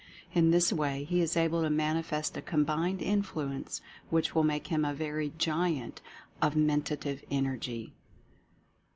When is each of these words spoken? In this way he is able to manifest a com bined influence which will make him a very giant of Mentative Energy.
In 0.33 0.49
this 0.49 0.73
way 0.73 1.03
he 1.03 1.21
is 1.21 1.37
able 1.37 1.61
to 1.61 1.69
manifest 1.69 2.35
a 2.35 2.41
com 2.41 2.65
bined 2.65 3.03
influence 3.03 3.81
which 4.09 4.33
will 4.33 4.43
make 4.43 4.65
him 4.69 4.83
a 4.83 4.95
very 4.95 5.31
giant 5.37 6.01
of 6.41 6.55
Mentative 6.55 7.23
Energy. 7.29 7.93